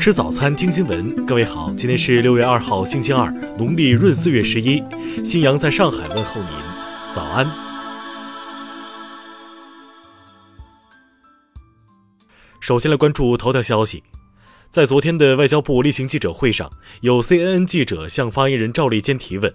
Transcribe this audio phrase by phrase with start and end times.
[0.00, 1.26] 吃早餐，听新闻。
[1.26, 4.82] 各位好，今天是六月二号，星期二，农历闰四月十一。
[5.22, 6.50] 新阳在上海问候您，
[7.10, 7.46] 早安。
[12.60, 14.02] 首先来关注头条消息，
[14.70, 16.70] 在昨天的外交部例行记者会上，
[17.02, 19.54] 有 CNN 记者向发言人赵立坚提问。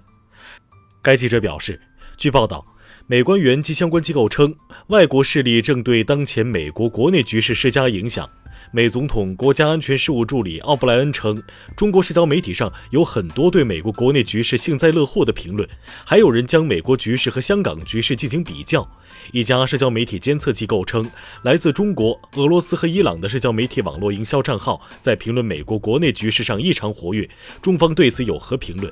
[1.02, 1.82] 该记者表示，
[2.18, 2.64] 据报道，
[3.08, 4.54] 美官员及相关机构称，
[4.90, 8.30] 外国势力正对当前美国国内局势施加影响。
[8.76, 11.42] 美总统国家安全事务助理奥布莱恩称，
[11.78, 15.66] 中国社交媒体上有很多对美国国内局势幸灾乐祸的评论，
[16.06, 18.86] 还有人将美国局势和香港局势进行比较。
[19.32, 21.10] 一家社交媒体监测机构称，
[21.44, 27.30] 来自中国、俄罗斯和伊朗的社交媒体网络营销账号在评论美国国内局势上异常活跃。
[27.62, 28.92] 中方对此有何评论？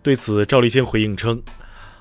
[0.00, 1.42] 对此，赵立坚回应称，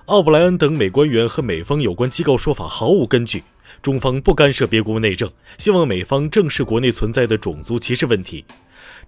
[0.05, 3.41] 奥布莱恩等美官员和美方有关机构说法毫无根据。
[3.81, 8.45] 中方不干涉别国内政，希望美方正视国内存在的种族歧视问题。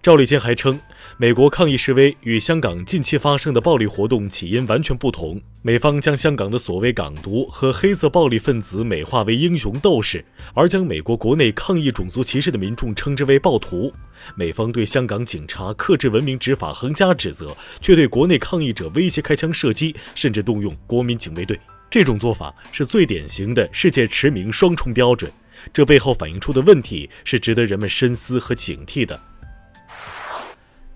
[0.00, 0.80] 赵立坚还称，
[1.16, 5.40] 美国抗议示威与香港近期发生的暴力活动起因完全不同。
[5.60, 13.92] 美方将香港的所谓港独和黑色暴力分子美化为英雄斗士，而将美国国内抗议种族歧视的民众称之为暴徒。
[14.36, 21.58] 美方对香港警察克制文明执法横加指责，却对国内抗议者威胁开枪射击，甚至动用国民警卫队。
[21.90, 25.30] 这种做法是最典型的世界驰名双重标准，
[25.72, 29.20] 这背后反映出的问题是值得人们深思和警惕的。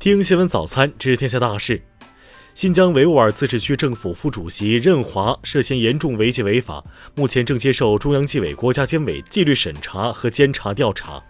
[0.02, 1.80] 听新闻早餐知天下大事。
[2.54, 6.82] 新疆维吾尔自治区政府副主席任华涉嫌严重违纪违法，
[7.14, 11.22] 目前正接受中央纪委国家监委纪律审查和监察调查。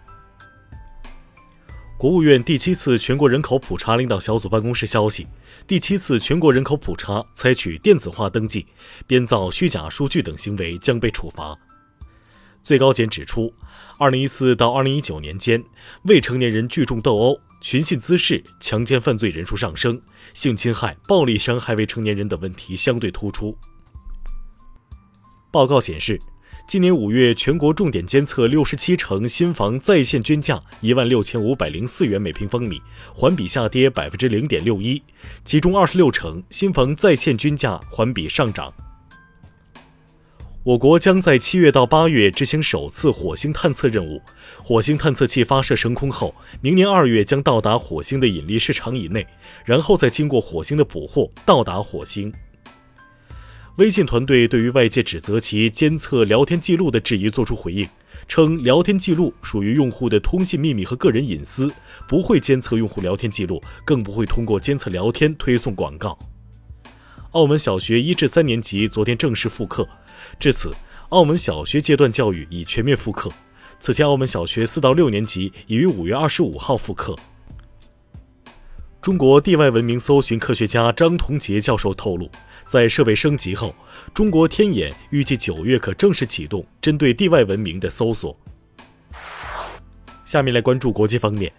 [1.99, 5.27] 国务院第七次全国人口普查领导小组办公室消息，
[5.67, 8.65] 第七次全国人口普查采取电子化登记，
[9.05, 11.55] 编造虚假数据等行为将被处罚。
[12.63, 13.53] 最高检指出，
[13.99, 15.63] 二零一四到二零一九年间，
[16.05, 19.99] 未成年人聚众斗殴、寻衅滋事、强奸犯罪人数上升，
[20.33, 23.57] 性侵害、暴力伤害未成年人等问题相对突出。
[25.49, 26.19] 报告显示。
[26.65, 32.81] 今年五月，全国重点监测六十七城新房在线均价一万六千五百零四元每平方米，
[33.13, 35.03] 环比下跌百分之零点六一。
[35.43, 38.73] 其中二十六城新房在线均价环比上涨。
[40.65, 44.21] 我国将在七月到八月执行首次火星探测任务。
[44.63, 49.27] 火星探测器发射升空后，明年二月将到达火星的引力市场以内，
[49.65, 52.33] 然后再经过火星的捕获到达火星。
[53.75, 57.85] 微信团队对于外界指责其监测聊天记录的质疑作出回应，
[58.29, 61.73] 称聊天记录属于用户的通信秘密和个人隐私，
[62.07, 66.17] 不会监测用户聊天记录，更不会通过监测聊天推送广告。
[67.33, 69.87] 澳门小学一至三年级昨天正式复课，
[70.39, 70.71] 至此，
[71.09, 73.31] 澳门小学阶段教育已全面复课。
[73.79, 77.15] 此前，澳门小学四到六年级已于五月二十五号复课。
[79.01, 82.29] 中国地外文明搜寻科学家张同杰教授透露，
[82.65, 83.75] 在设备升级后，
[84.13, 88.37] 中国天眼预计九月可正式启动针对地外文明的搜索。
[90.23, 91.51] 下面来关注国际方面。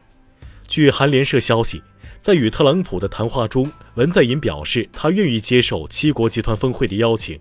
[0.69, 1.83] 据韩联社消息，
[2.25, 7.39] 在与特朗普的谈话中，文在寅表示他愿意接受七国集团峰会的邀请。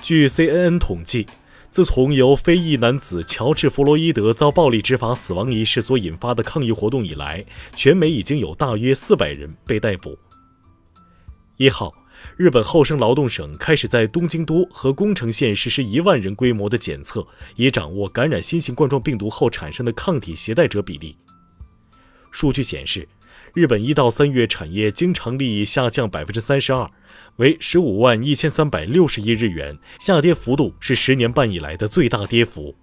[0.00, 1.26] 据 CNN 统计。
[1.68, 7.44] 自从由非裔男子乔治·弗洛伊德遭暴力执法死亡一事所引发的抗议活动以来，
[7.74, 10.18] 全美已经有大约四百人被逮捕。
[11.56, 11.94] 一号，
[12.36, 17.26] 日本厚生劳动省开始在东京都和宫城县实施一万人规模的检测，
[17.56, 21.16] 以掌握感染新型冠状病毒后产生的抗体携带者比例。
[22.30, 23.08] 数据显示。
[23.54, 26.90] 日本一到三月产业经常利益下降百分之三十二，
[27.36, 32.74] 为十五万一千三百六十亿日元，下跌幅度是十年半以来的最大跌幅。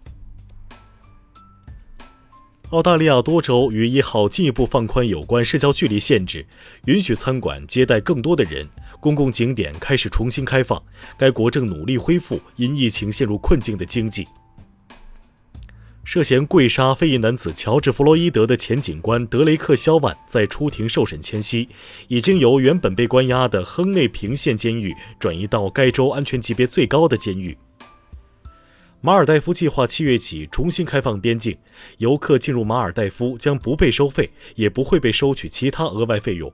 [2.70, 6.46] 澳大利亚多州于一号进一步放宽有关社交距离限制，
[6.86, 10.80] 允许餐馆接待更多的人，公共景点开始重新开放。
[11.18, 14.28] 该国正努力恢复因疫情陷入困境的经济。
[16.10, 21.70] 涉嫌跪杀非裔男子乔治·弗洛伊德的前警官德雷克·肖万在出庭受审前夕，
[22.08, 27.56] 已经由原本被关押的亨内平县监狱转移到该州安全级别最高的监狱。
[29.02, 31.56] 马尔代夫计划七月起重新开放边境，
[32.00, 36.52] 游客进入马尔代夫将不被收费，也不会被收取其他额外费用。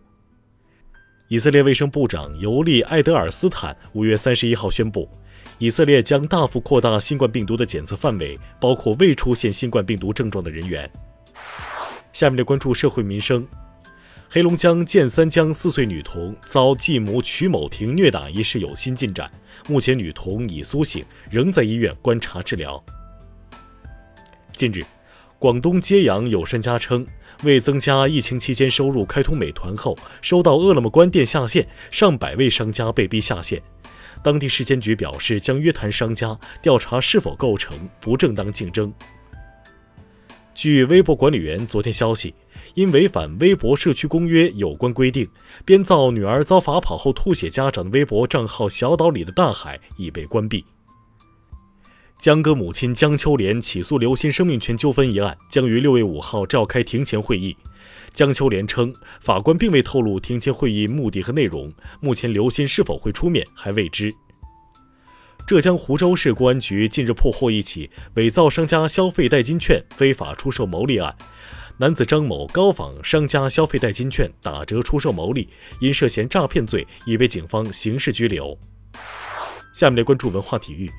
[1.29, 5.09] 以色列卫生部长尤利·埃德尔斯坦五月三十一号宣布。
[5.57, 10.89] 以色列将大幅扩大新冠病毒的检测范围，包括未出现新冠病毒症状的人员。
[12.11, 13.47] 下面来关注社会民生。
[14.29, 19.31] 黑龙江建三江四岁女童遭继母曲某婷虐打一事有新进展，
[19.67, 22.83] 目前女童已苏醒，仍在医院观察治疗。
[24.53, 24.83] 近日。
[25.37, 27.05] 广东揭阳有商家称，
[27.43, 33.61] 为增加疫情期间收入，开通美团后，收到饿了么关店下线，上百位商家被逼下线。
[34.25, 38.91] 当地市监局表示，将约谈商家，调查是否构成不正当竞争。
[40.55, 42.33] 据微博管理员昨天消息，
[42.73, 45.29] 因违反微博社区公约有关规定，
[45.63, 50.65] 编造女儿遭罚跑后吐血家长的微博账号“小岛里的大海”已被关闭。
[52.17, 57.55] 江歌母亲江秋莲起诉刘鑫生命权纠纷一案将于六月五号召开庭前会议。
[58.13, 64.13] 江秋莲称，法官并未透露庭前会议目的和内容，目前刘鑫是否会出面还未知。
[65.47, 71.15] 浙江湖州市公安局近日破获一起伪造商家消费代金券非法出售牟利案，
[71.77, 75.49] 男子张某高仿商家消费代金券打折出售牟利，
[75.79, 78.57] 因涉嫌诈骗罪已被警方刑事拘留。
[79.73, 80.89] 下面来关注文化体育。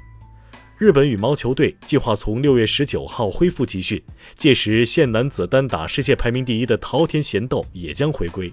[0.78, 4.02] 日本羽毛球队计划从六月十九号恢复集训，
[4.34, 8.52] 届时现男子单打世界排名第一的桃田贤斗也将回归。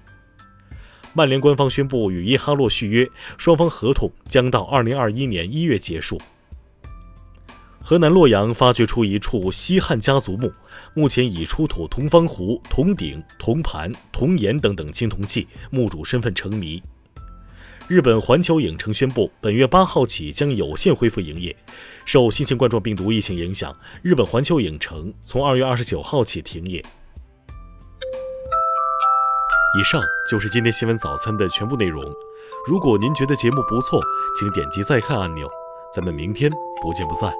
[1.12, 3.06] 曼联官方宣布与伊哈洛续约，
[3.38, 6.18] 双方合同将到二零二一年一月结束。
[7.82, 10.50] 河南洛阳发掘出一处西汉家族墓，
[10.94, 16.82] 目前已出土铜方壶、铜鼎、铜盘、铜盐等等青铜器，墓主身份成谜。
[17.90, 21.54] 日本环球影城宣布，本月八号起将有限恢复营业。
[22.06, 26.84] 受新型冠状病毒疫情影响，日本环球影城从二月二十九号起停业。
[29.78, 32.02] 以上就是今天新闻早餐的全部内容。
[32.68, 34.02] 如果您觉得节目不错，
[34.40, 35.50] 请点击再看按钮。
[35.94, 36.50] 咱们明天
[36.82, 37.34] 不见不散。